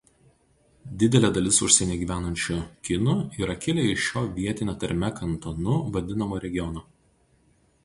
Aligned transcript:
Didelė 1.01 1.29
dalis 1.35 1.59
užsienyje 1.67 1.97
gyvenančių 2.03 2.57
kinų 2.89 3.15
yra 3.43 3.57
kilę 3.67 3.85
iš 3.91 4.03
šio 4.07 4.25
vietine 4.41 4.77
tarme 4.87 5.13
„Kantonu“ 5.23 5.79
vadinamo 5.99 6.43
regiono. 6.49 6.87